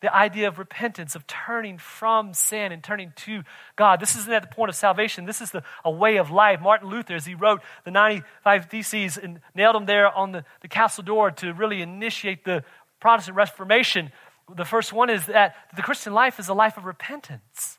[0.00, 3.42] The idea of repentance, of turning from sin and turning to
[3.74, 4.00] God.
[4.00, 5.24] This isn't at the point of salvation.
[5.24, 6.60] This is the, a way of life.
[6.60, 10.68] Martin Luther, as he wrote the 95 Theses and nailed them there on the, the
[10.68, 12.64] castle door to really initiate the
[13.00, 14.12] Protestant Reformation,
[14.54, 17.78] the first one is that the Christian life is a life of repentance.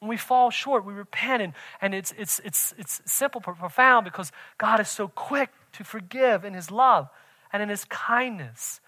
[0.00, 4.04] When we fall short, we repent, and, and it's, it's, it's, it's simple but profound
[4.04, 7.08] because God is so quick to forgive in His love
[7.52, 8.80] and in His kindness.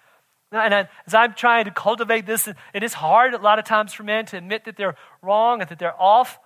[0.52, 4.04] And as I'm trying to cultivate this, it is hard a lot of times for
[4.04, 6.38] men to admit that they're wrong and that they're off.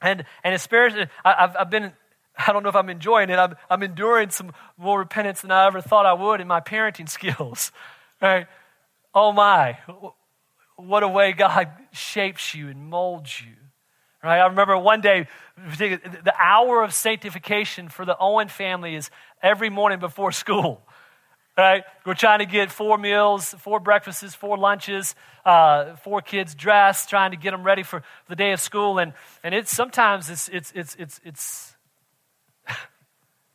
[0.00, 1.92] And, and especially, I've, I've been,
[2.36, 5.66] I don't know if I'm enjoying it, I'm, I'm enduring some more repentance than I
[5.66, 7.72] ever thought I would in my parenting skills.
[8.20, 8.46] Right?
[9.16, 9.78] Oh my,
[10.76, 13.54] what a way God shapes you and molds you.
[14.22, 14.40] Right?
[14.40, 15.26] I remember one day,
[15.56, 19.08] the hour of sanctification for the Owen family is
[19.42, 20.82] every morning before school.
[21.56, 21.84] Right?
[22.04, 25.14] We're trying to get four meals, four breakfasts, four lunches,
[25.46, 28.98] uh, four kids dressed, trying to get them ready for the day of school.
[28.98, 31.75] And, and it's sometimes it's, it's, it's, it's, it's,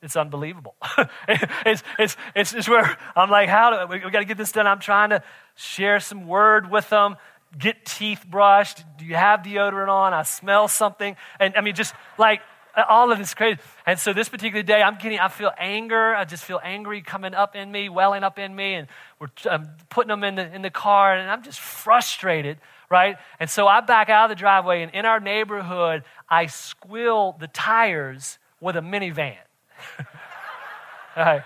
[0.01, 0.75] it's unbelievable.
[1.27, 4.51] it's, it's, it's, it's where I'm like, how do we, we got to get this
[4.51, 4.67] done?
[4.67, 5.23] I'm trying to
[5.55, 7.17] share some word with them
[7.57, 8.83] get teeth brushed.
[8.97, 10.13] Do you have deodorant on?
[10.13, 11.15] I smell something.
[11.39, 12.41] And I mean, just like
[12.89, 13.59] all of this crazy.
[13.85, 16.15] And so this particular day, I'm getting, I feel anger.
[16.15, 18.75] I just feel angry coming up in me, welling up in me.
[18.75, 18.87] And
[19.19, 22.57] we're um, putting them in the, in the car, and I'm just frustrated,
[22.89, 23.17] right?
[23.39, 27.47] And so I back out of the driveway, and in our neighborhood, I squill the
[27.47, 29.35] tires with a minivan.
[31.17, 31.43] right?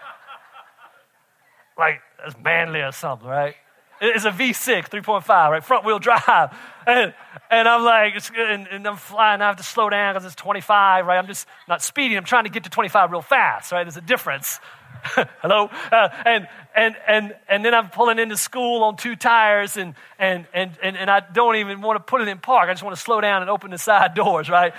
[1.78, 3.56] Like, that's manly or something, right?
[4.02, 5.64] It's a V6, 3.5, right?
[5.64, 6.56] Front wheel drive.
[6.88, 7.16] And,
[7.50, 9.42] and I'm like, and, and, I'm flying.
[9.42, 11.18] I have to slow down because it's 25, right?
[11.18, 12.16] I'm just not speeding.
[12.16, 13.84] I'm trying to get to 25 real fast, right?
[13.84, 14.60] There's a difference.
[15.42, 15.72] Hello?
[15.92, 20.46] Uh, and, and, and, and then I'm pulling into school on two tires, and, and,
[20.54, 22.70] and, and, and I don't even want to put it in park.
[22.70, 24.74] I just want to slow down and open the side doors, right?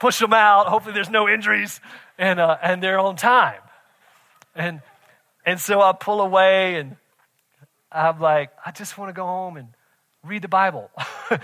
[0.00, 0.66] Push them out.
[0.66, 1.80] Hopefully, there's no injuries,
[2.18, 3.60] and, uh, and they're on time.
[4.54, 4.80] And,
[5.46, 6.96] and so I pull away and
[7.92, 9.68] I'm like, I just want to go home and
[10.24, 10.90] read the Bible.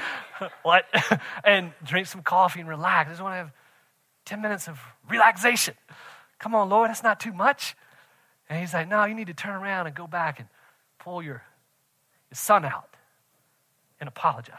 [0.62, 0.84] what?
[1.44, 3.08] and drink some coffee and relax.
[3.08, 3.52] I just want to have
[4.26, 5.74] 10 minutes of relaxation.
[6.38, 7.76] Come on, Lord, that's not too much.
[8.48, 10.48] And he's like, No, you need to turn around and go back and
[10.98, 11.42] pull your,
[12.30, 12.94] your son out
[13.98, 14.58] and apologize.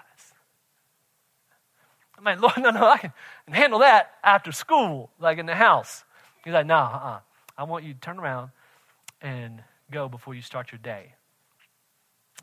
[2.18, 3.14] I'm like, Lord, no, no, I can
[3.48, 6.04] handle that after school, like in the house.
[6.44, 7.20] He's like, No, uh-uh.
[7.58, 8.52] I want you to turn around
[9.22, 11.14] and go before you start your day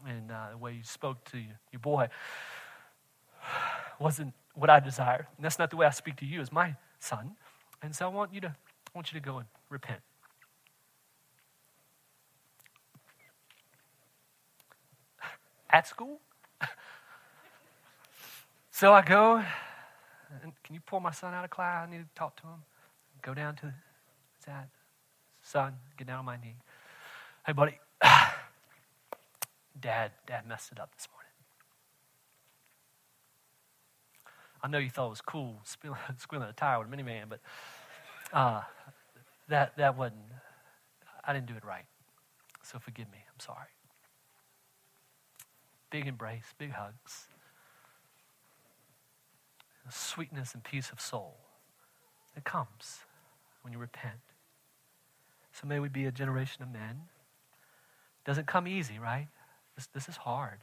[0.06, 2.08] and uh, the way you spoke to your boy
[3.98, 5.26] wasn't what I desired.
[5.36, 7.36] And that's not the way I speak to you as my son.
[7.82, 10.00] And so I want you to, I want you to go and repent.
[15.70, 16.20] At school?
[18.70, 19.42] so I go,
[20.62, 21.86] can you pull my son out of class?
[21.86, 22.62] I need to talk to him.
[23.22, 23.74] Go down to, his
[24.44, 24.68] dad,
[25.42, 26.56] son, get down on my knee.
[27.46, 27.78] Hey, buddy.
[29.80, 31.24] Dad, Dad messed it up this morning.
[34.62, 37.40] I know you thought it was cool squealing a tire with a minivan, but
[38.32, 38.62] uh,
[39.48, 40.20] that, that wasn't,
[41.22, 41.84] I didn't do it right.
[42.62, 43.18] So forgive me.
[43.18, 43.68] I'm sorry.
[45.90, 47.28] Big embrace, big hugs,
[49.92, 51.36] sweetness and peace of soul
[52.34, 53.00] that comes
[53.62, 54.20] when you repent.
[55.52, 57.02] So may we be a generation of men.
[58.24, 59.28] Doesn't come easy, right?
[59.76, 60.58] This, this is hard.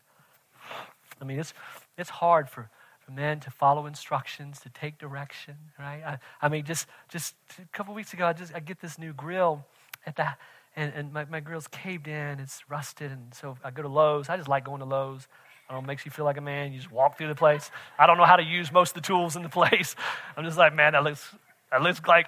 [1.22, 1.54] I mean, it's,
[1.98, 6.04] it's hard for, for men to follow instructions, to take direction, right?
[6.04, 9.14] I, I mean, just, just a couple weeks ago, I, just, I get this new
[9.14, 9.66] grill
[10.06, 10.28] at the,
[10.76, 14.30] and, and my, my grill's caved in, it's rusted, and so I go to Lowe's.
[14.30, 15.28] I just like going to Lowe's.
[15.72, 16.74] Know, makes you feel like a man.
[16.74, 17.72] You just walk through the place.
[17.98, 19.96] I don't know how to use most of the tools in the place.
[20.36, 21.34] I'm just like, man, that looks,
[21.72, 22.28] that looks like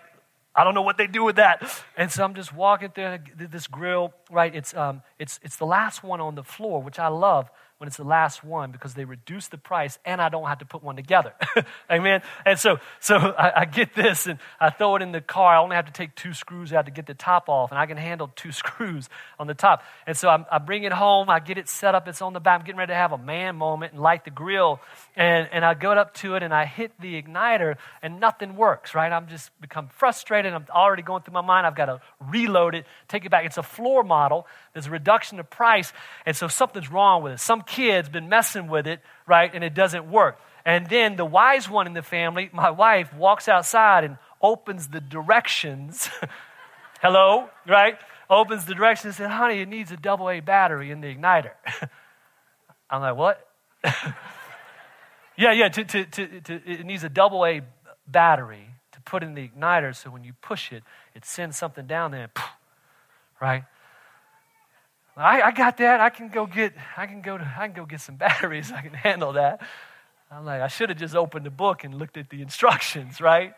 [0.56, 1.68] I don't know what they do with that.
[1.98, 4.54] And so I'm just walking through this grill, right?
[4.54, 7.50] It's, um, it's, it's the last one on the floor, which I love
[7.84, 10.66] when it's the last one because they reduce the price and I don't have to
[10.66, 11.34] put one together.
[11.92, 12.22] Amen.
[12.46, 15.56] And so, so I, I, get this and I throw it in the car.
[15.56, 17.86] I only have to take two screws out to get the top off, and I
[17.86, 19.84] can handle two screws on the top.
[20.08, 21.30] And so I, I bring it home.
[21.30, 22.08] I get it set up.
[22.08, 22.62] It's on the back.
[22.62, 24.80] I'm getting ready to have a man moment and light the grill.
[25.18, 28.96] And, and I go up to it and I hit the igniter and nothing works,
[28.96, 29.12] right?
[29.12, 30.54] I'm just become frustrated.
[30.54, 31.68] I'm already going through my mind.
[31.68, 33.46] I've got to reload it, take it back.
[33.46, 34.48] It's a floor model.
[34.72, 35.92] There's a reduction of price.
[36.26, 37.40] And so something's wrong with it.
[37.42, 40.40] Some kid's been messing with it, right, and it doesn't work.
[40.66, 45.02] And then the wise one in the family, my wife, walks outside and opens the
[45.02, 46.10] directions.
[47.02, 47.98] Hello, right?
[48.30, 51.52] Opens the directions and says, honey, it needs a double A battery in the igniter.
[52.90, 53.48] I'm like, what?
[55.36, 57.62] yeah, yeah, to, to, to, it needs a double A
[58.08, 60.84] battery to put in the igniter so when you push it,
[61.16, 62.30] it sends something down there,
[63.42, 63.64] right?
[65.16, 66.00] I, I got that.
[66.00, 66.74] I can go get.
[66.98, 67.38] I can go.
[67.38, 68.72] To, I can go get some batteries.
[68.72, 69.62] I can handle that.
[70.32, 73.54] I'm like, I should have just opened the book and looked at the instructions, right?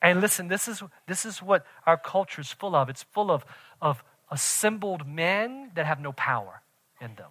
[0.00, 2.88] And listen, this is this is what our culture is full of.
[2.88, 3.44] It's full of
[3.80, 6.62] of assembled men that have no power
[7.00, 7.30] in them.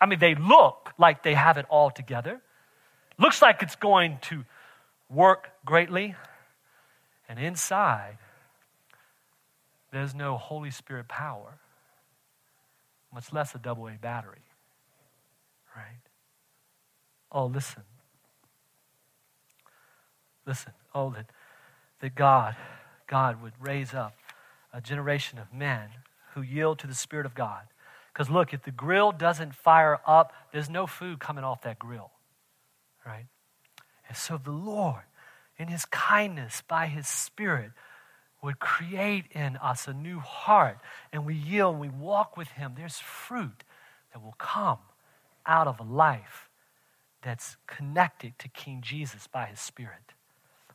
[0.00, 2.40] I mean, they look like they have it all together.
[3.18, 4.44] Looks like it's going to
[5.08, 6.14] work greatly.
[7.28, 8.18] And inside,
[9.90, 11.58] there's no Holy Spirit power
[13.12, 14.42] much less a double A battery.
[15.76, 16.00] Right?
[17.30, 17.82] Oh, listen.
[20.46, 20.72] Listen.
[20.94, 21.30] Oh, that,
[22.00, 22.56] that God,
[23.06, 24.14] God would raise up
[24.72, 25.88] a generation of men
[26.34, 27.62] who yield to the Spirit of God.
[28.12, 32.10] Because look, if the grill doesn't fire up, there's no food coming off that grill.
[33.06, 33.26] Right?
[34.08, 35.02] And so the Lord,
[35.58, 37.72] in His kindness, by His Spirit,
[38.42, 40.78] would create in us a new heart
[41.12, 43.64] and we yield and we walk with Him, there's fruit
[44.12, 44.78] that will come
[45.46, 46.48] out of a life
[47.22, 50.14] that's connected to King Jesus by His Spirit.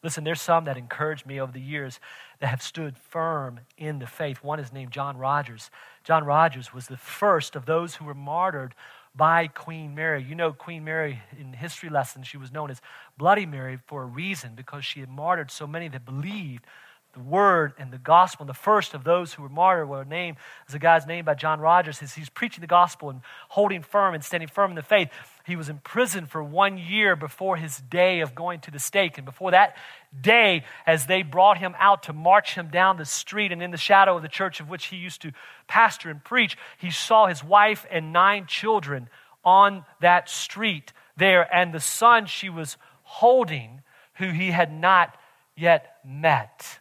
[0.04, 2.02] Listen, there's some that encouraged me over the years
[2.42, 4.44] that have stood firm in the faith.
[4.44, 5.72] One is named John Rogers.
[6.04, 8.76] John Rogers was the first of those who were martyred
[9.16, 10.22] by Queen Mary.
[10.22, 12.82] You know, Queen Mary, in history lessons, she was known as
[13.18, 16.66] Bloody Mary for a reason because she had martyred so many that believed
[17.14, 18.44] the word and the gospel.
[18.44, 21.36] And the first of those who were martyred were named as a guy's name by
[21.36, 22.02] John Rogers.
[22.02, 25.10] As he's preaching the gospel and holding firm and standing firm in the faith,
[25.46, 29.18] he was in prison for one year before his day of going to the stake.
[29.18, 29.78] And before that
[30.20, 33.78] day, as they brought him out to march him down the street and in the
[33.78, 35.32] shadow of the church of which he used to
[35.68, 39.08] pastor and preach, he saw his wife and nine children
[39.46, 43.82] on that street there, and the son she was holding,
[44.16, 45.16] who he had not
[45.56, 46.80] yet met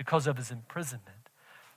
[0.00, 1.28] because of his imprisonment.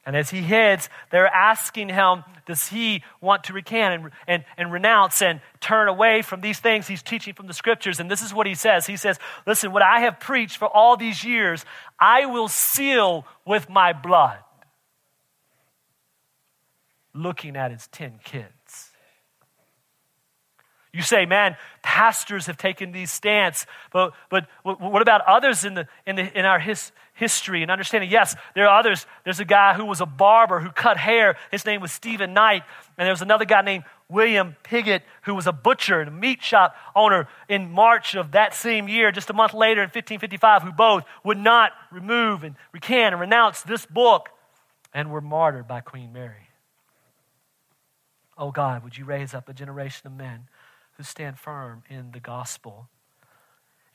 [0.05, 4.71] And as he heads, they're asking him, does he want to recant and, and, and
[4.71, 7.99] renounce and turn away from these things he's teaching from the scriptures?
[7.99, 8.85] And this is what he says.
[8.85, 11.65] He says, Listen, what I have preached for all these years,
[11.99, 14.39] I will seal with my blood.
[17.13, 18.47] Looking at his 10 kids.
[20.93, 25.87] You say, man, pastors have taken these stance, but, but what about others in, the,
[26.05, 28.11] in, the, in our his, history and understanding?
[28.11, 29.07] Yes, there are others.
[29.23, 31.35] There's a guy who was a barber who cut hair.
[31.49, 32.61] His name was Stephen Knight.
[32.95, 36.43] And there was another guy named William Piggott who was a butcher and a meat
[36.43, 40.71] shop owner in March of that same year, just a month later in 1555, who
[40.71, 44.29] both would not remove and recant and renounce this book
[44.93, 46.49] and were martyred by Queen Mary.
[48.37, 50.47] Oh God, would you raise up a generation of men
[51.05, 52.89] stand firm in the gospel.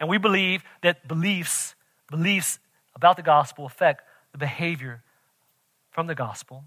[0.01, 1.75] And we believe that beliefs,
[2.11, 2.59] beliefs
[2.95, 5.03] about the gospel affect the behavior
[5.91, 6.65] from the gospel.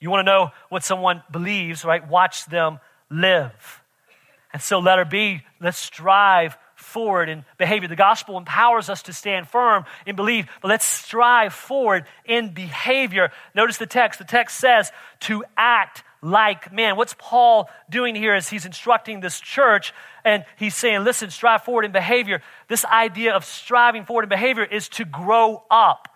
[0.00, 2.06] You want to know what someone believes, right?
[2.06, 3.82] Watch them live.
[4.52, 7.88] And so, letter B, let's strive forward in behavior.
[7.88, 13.30] The gospel empowers us to stand firm in belief, but let's strive forward in behavior.
[13.54, 14.18] Notice the text.
[14.18, 16.96] The text says to act like men.
[16.96, 19.92] What's Paul doing here as he's instructing this church?
[20.24, 22.42] And he's saying, listen, strive forward in behavior.
[22.68, 26.08] This idea of striving forward in behavior is to grow up,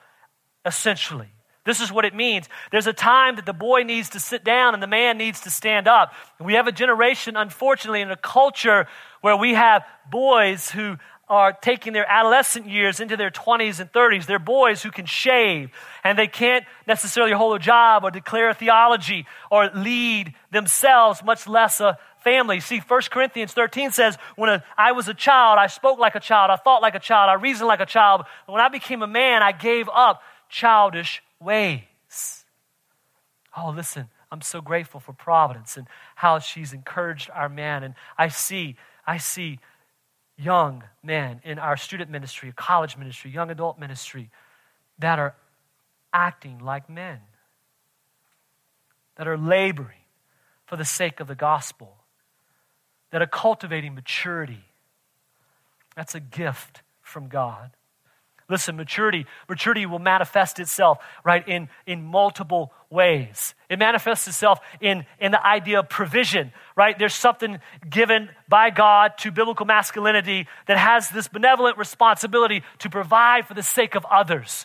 [0.64, 1.28] essentially.
[1.68, 2.48] This is what it means.
[2.72, 5.50] There's a time that the boy needs to sit down and the man needs to
[5.50, 6.14] stand up.
[6.40, 8.86] we have a generation, unfortunately, in a culture
[9.20, 10.96] where we have boys who
[11.28, 14.24] are taking their adolescent years into their 20s and 30s.
[14.24, 15.70] They're boys who can shave
[16.02, 21.46] and they can't necessarily hold a job or declare a theology or lead themselves, much
[21.46, 22.60] less a family.
[22.60, 26.20] See, 1 Corinthians 13 says, When a, I was a child, I spoke like a
[26.20, 28.22] child, I thought like a child, I reasoned like a child.
[28.46, 32.44] But when I became a man, I gave up childish ways.
[33.56, 35.86] Oh, listen, I'm so grateful for Providence and
[36.16, 37.82] how she's encouraged our man.
[37.82, 38.76] And I see,
[39.06, 39.58] I see
[40.36, 44.30] young men in our student ministry, college ministry, young adult ministry
[44.98, 45.34] that are
[46.12, 47.20] acting like men,
[49.16, 50.04] that are laboring
[50.66, 51.96] for the sake of the gospel,
[53.10, 54.64] that are cultivating maturity.
[55.96, 57.70] That's a gift from God.
[58.50, 63.54] Listen, maturity, maturity will manifest itself, right, in, in multiple ways.
[63.68, 66.98] It manifests itself in, in the idea of provision, right?
[66.98, 73.46] There's something given by God to biblical masculinity that has this benevolent responsibility to provide
[73.46, 74.64] for the sake of others.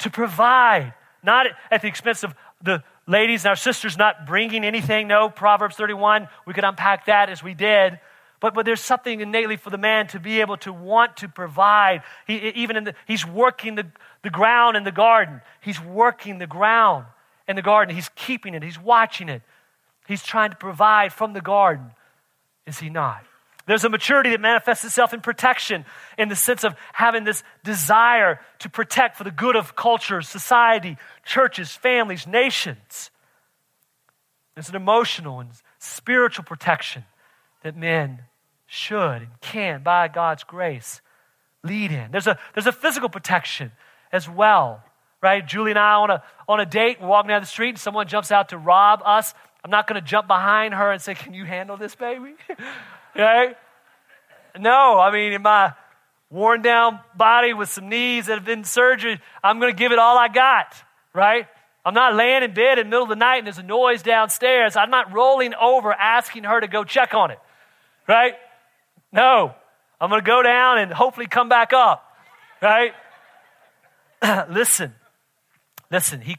[0.00, 0.92] To provide,
[1.22, 5.06] not at the expense of the ladies and our sisters not bringing anything.
[5.06, 8.00] No, Proverbs 31, we could unpack that as we did.
[8.40, 12.02] But, but there's something innately for the man to be able to want to provide.
[12.26, 13.86] He, even in the, he's working the,
[14.22, 15.40] the ground in the garden.
[15.60, 17.06] He's working the ground
[17.48, 17.94] in the garden.
[17.94, 18.62] He's keeping it.
[18.62, 19.42] He's watching it.
[20.06, 21.90] He's trying to provide from the garden.
[22.66, 23.24] Is he not?
[23.66, 25.84] There's a maturity that manifests itself in protection,
[26.16, 30.96] in the sense of having this desire to protect for the good of culture, society,
[31.26, 33.10] churches, families, nations.
[34.54, 37.04] There's an emotional and spiritual protection
[37.62, 38.22] that men
[38.66, 41.00] should and can, by God's grace,
[41.64, 42.10] lead in.
[42.12, 43.72] There's a, there's a physical protection
[44.12, 44.82] as well,
[45.22, 45.46] right?
[45.46, 48.06] Julie and I on a, on a date, we're walking down the street and someone
[48.06, 49.34] jumps out to rob us.
[49.64, 52.34] I'm not going to jump behind her and say, Can you handle this, baby?
[53.16, 53.56] right?
[54.58, 55.72] No, I mean, in my
[56.30, 59.98] worn down body with some knees that have been surgery, I'm going to give it
[59.98, 60.74] all I got,
[61.12, 61.46] right?
[61.84, 64.02] I'm not laying in bed in the middle of the night and there's a noise
[64.02, 64.76] downstairs.
[64.76, 67.38] I'm not rolling over asking her to go check on it
[68.08, 68.34] right?
[69.12, 69.54] No.
[70.00, 72.04] I'm going to go down and hopefully come back up,
[72.62, 72.92] right?
[74.50, 74.94] listen,
[75.90, 76.20] listen.
[76.20, 76.36] He,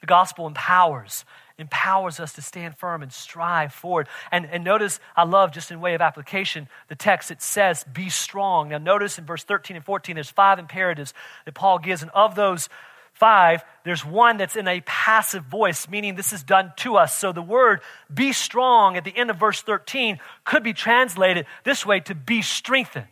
[0.00, 1.24] the gospel empowers,
[1.58, 4.08] empowers us to stand firm and strive forward.
[4.30, 8.08] And, and notice, I love just in way of application, the text it says, be
[8.08, 8.70] strong.
[8.70, 11.12] Now, notice in verse 13 and 14, there's five imperatives
[11.44, 12.02] that Paul gives.
[12.02, 12.68] And of those,
[13.14, 17.16] 5, there's one that's in a passive voice, meaning this is done to us.
[17.16, 17.80] So the word
[18.12, 22.42] be strong at the end of verse 13 could be translated this way to be
[22.42, 23.06] strengthened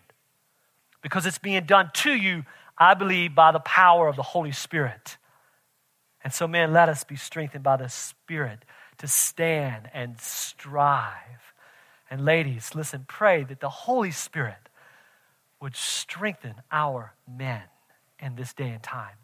[1.03, 2.45] because it's being done to you,
[2.77, 5.17] I believe, by the power of the Holy Spirit.
[6.23, 8.65] And so, man, let us be strengthened by the Spirit
[8.99, 11.55] to stand and strive.
[12.11, 14.69] And ladies, listen, pray that the Holy Spirit
[15.61, 17.63] would strengthen our men
[18.19, 19.17] in this day and time.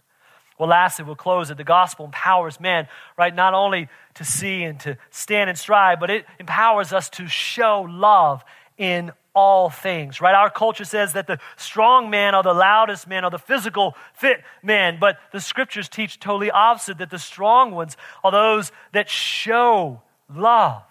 [0.59, 1.57] Well, lastly, we'll close it.
[1.57, 2.89] The gospel empowers men,
[3.19, 7.29] right, not only to see and to stand and strive, but it empowers us to
[7.29, 8.43] show love
[8.79, 10.35] in all things, right?
[10.35, 14.43] Our culture says that the strong men are the loudest men, are the physical fit
[14.63, 20.01] men, but the scriptures teach totally opposite that the strong ones are those that show
[20.35, 20.83] love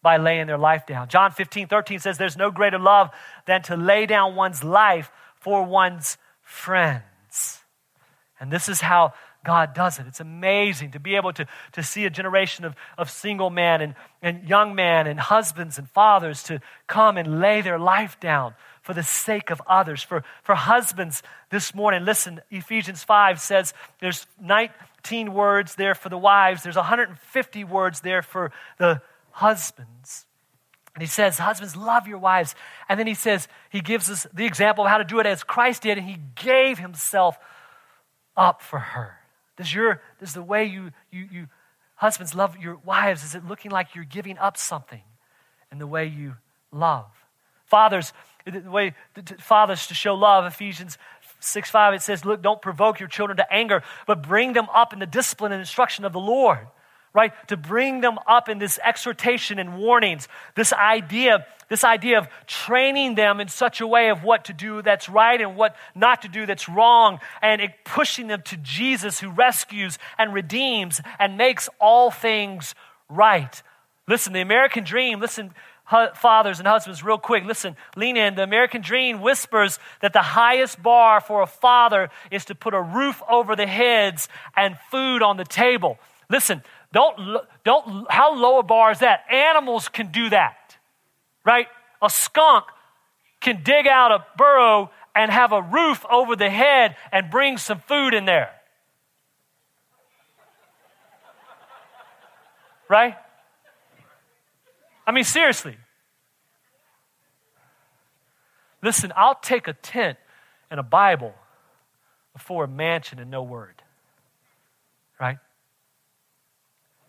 [0.00, 1.08] by laying their life down.
[1.08, 3.10] John 15, 13 says, There's no greater love
[3.46, 5.10] than to lay down one's life
[5.40, 7.02] for one's friends.
[8.40, 9.12] And this is how
[9.44, 10.06] God does it.
[10.06, 13.94] It's amazing to be able to, to see a generation of, of single men and,
[14.22, 18.94] and young men and husbands and fathers to come and lay their life down for
[18.94, 20.02] the sake of others.
[20.02, 26.18] For, for husbands this morning, listen, Ephesians 5 says there's 19 words there for the
[26.18, 30.26] wives, there's 150 words there for the husbands.
[30.94, 32.54] And he says, Husbands, love your wives.
[32.88, 35.42] And then he says, He gives us the example of how to do it as
[35.42, 37.36] Christ did, and He gave Himself
[38.36, 39.18] up for her?
[39.56, 41.46] Does your does the way you you you
[41.96, 45.02] husbands love your wives is it looking like you're giving up something
[45.70, 46.36] in the way you
[46.72, 47.06] love?
[47.66, 48.12] Fathers,
[48.46, 48.94] the way
[49.38, 50.98] fathers to show love, Ephesians
[51.40, 54.92] 6 5, it says, Look, don't provoke your children to anger, but bring them up
[54.92, 56.66] in the discipline and instruction of the Lord
[57.14, 57.32] right?
[57.48, 63.14] To bring them up in this exhortation and warnings, this idea, this idea of training
[63.14, 66.28] them in such a way of what to do that's right and what not to
[66.28, 72.10] do that's wrong, and pushing them to Jesus who rescues and redeems and makes all
[72.10, 72.74] things
[73.08, 73.62] right.
[74.08, 75.54] Listen, the American dream, listen,
[76.14, 78.34] fathers and husbands, real quick, listen, lean in.
[78.34, 82.82] The American dream whispers that the highest bar for a father is to put a
[82.82, 85.98] roof over the heads and food on the table.
[86.30, 86.62] Listen,
[86.94, 89.24] don't, don't, how low a bar is that?
[89.28, 90.76] Animals can do that,
[91.44, 91.66] right?
[92.00, 92.66] A skunk
[93.40, 97.80] can dig out a burrow and have a roof over the head and bring some
[97.80, 98.52] food in there.
[102.88, 103.16] Right?
[105.04, 105.76] I mean, seriously.
[108.82, 110.16] Listen, I'll take a tent
[110.70, 111.34] and a Bible
[112.32, 113.82] before a mansion and no word.
[115.20, 115.38] Right?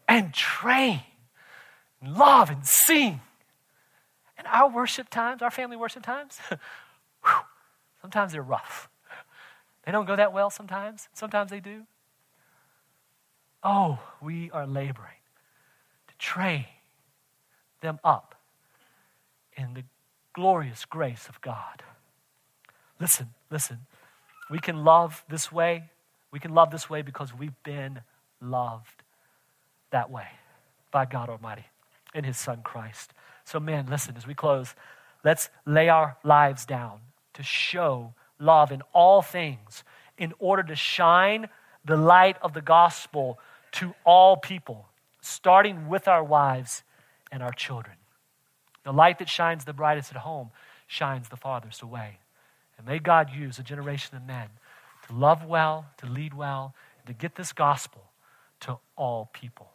[0.07, 1.01] And train,
[2.01, 3.21] and love, and sing.
[4.37, 6.39] And our worship times, our family worship times,
[8.01, 8.89] sometimes they're rough.
[9.85, 11.07] They don't go that well sometimes.
[11.13, 11.83] Sometimes they do.
[13.63, 15.21] Oh, we are laboring
[16.07, 16.65] to train
[17.81, 18.35] them up
[19.55, 19.83] in the
[20.33, 21.83] glorious grace of God.
[22.99, 23.79] Listen, listen.
[24.49, 25.89] we can love this way.
[26.31, 28.01] We can love this way because we've been
[28.41, 29.03] loved
[29.95, 30.27] that way
[30.91, 31.63] by God Almighty
[32.13, 33.13] in His Son Christ.
[33.45, 34.75] So, man, listen, as we close,
[35.23, 36.99] let's lay our lives down
[37.35, 39.85] to show love in all things
[40.17, 41.47] in order to shine
[41.85, 43.39] the light of the gospel
[43.71, 44.89] to all people,
[45.21, 46.83] starting with our wives
[47.31, 47.95] and our children.
[48.83, 50.49] The light that shines the brightest at home
[50.87, 52.19] shines the farthest away.
[52.77, 54.49] And may God use a generation of men
[55.07, 58.03] to love well, to lead well, and to get this gospel
[58.59, 59.69] to all people.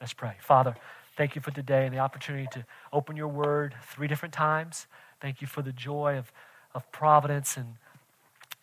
[0.00, 0.36] Let's pray.
[0.40, 0.76] Father,
[1.16, 4.86] thank you for today and the opportunity to open your word three different times.
[5.20, 6.30] Thank you for the joy of,
[6.74, 7.76] of providence and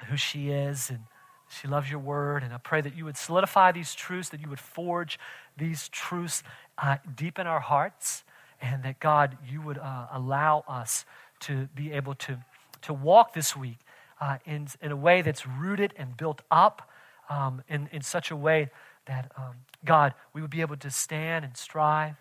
[0.08, 0.92] who she is.
[0.92, 1.00] And
[1.50, 2.44] she loves your word.
[2.44, 5.20] And I pray that you would solidify these truths, that you would forge
[5.58, 6.44] these truths
[6.78, 8.24] uh, deep in our hearts,
[8.62, 11.06] and that God, you would uh, allow us
[11.42, 12.38] to be able to,
[12.84, 13.80] to walk this week
[14.22, 16.90] uh, in, in a way that's rooted and built up
[17.30, 18.70] um, in, in such a way
[19.06, 22.16] that, um, God, we would be able to stand and strive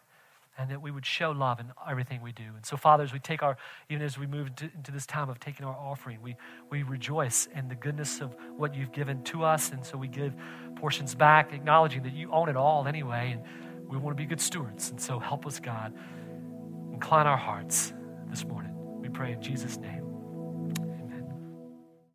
[0.59, 2.45] and that we would show love in everything we do.
[2.55, 3.57] And so, Father, as we take our,
[3.89, 6.37] even as we move into, into, this time of taking our offering, we,
[6.71, 9.71] we rejoice in the goodness of what you've given to us.
[9.71, 10.35] And so we give
[10.77, 13.33] portions back, acknowledging that you own it all anyway.
[13.33, 14.91] And we want to be good stewards.
[14.91, 15.95] And so help us, God.
[16.93, 17.95] Incline our hearts
[18.29, 18.73] this morning.
[19.01, 20.02] We pray in Jesus' name.